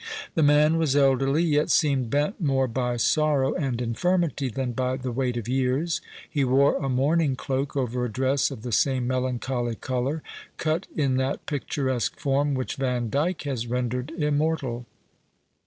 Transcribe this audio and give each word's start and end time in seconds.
The 0.33 0.41
man 0.41 0.79
was 0.79 0.95
elderly, 0.95 1.43
yet 1.43 1.69
seemed 1.69 2.09
bent 2.09 2.41
more 2.41 2.67
by 2.67 2.97
sorrow 2.97 3.53
and 3.53 3.79
infirmity 3.79 4.49
than 4.49 4.71
by 4.71 4.97
the 4.97 5.11
weight 5.11 5.37
of 5.37 5.47
years. 5.47 6.01
He 6.27 6.43
wore 6.43 6.77
a 6.83 6.89
mourning 6.89 7.35
cloak, 7.35 7.77
over 7.77 8.03
a 8.03 8.09
dress 8.09 8.49
of 8.49 8.63
the 8.63 8.71
same 8.71 9.05
melancholy 9.05 9.75
colour, 9.75 10.23
cut 10.57 10.87
in 10.95 11.17
that 11.17 11.45
picturesque 11.45 12.19
form 12.19 12.55
which 12.55 12.77
Vandyck 12.77 13.43
has 13.43 13.67
rendered 13.67 14.09
immortal. 14.17 14.87